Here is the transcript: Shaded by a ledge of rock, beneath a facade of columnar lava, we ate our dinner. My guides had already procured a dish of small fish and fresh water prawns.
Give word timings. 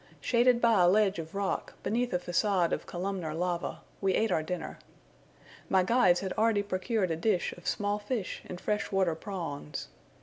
Shaded 0.19 0.59
by 0.59 0.81
a 0.81 0.87
ledge 0.87 1.19
of 1.19 1.35
rock, 1.35 1.75
beneath 1.83 2.11
a 2.11 2.17
facade 2.17 2.73
of 2.73 2.87
columnar 2.87 3.35
lava, 3.35 3.81
we 4.01 4.15
ate 4.15 4.31
our 4.31 4.41
dinner. 4.41 4.79
My 5.69 5.83
guides 5.83 6.21
had 6.21 6.33
already 6.39 6.63
procured 6.63 7.11
a 7.11 7.15
dish 7.15 7.53
of 7.53 7.67
small 7.67 7.99
fish 7.99 8.41
and 8.47 8.59
fresh 8.59 8.91
water 8.91 9.13
prawns. 9.13 9.89